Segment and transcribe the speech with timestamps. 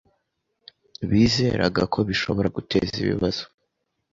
[1.09, 3.43] Bizeraga ko bishobora guteza ibibazo.